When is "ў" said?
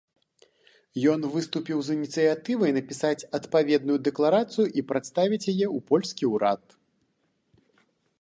5.75-5.85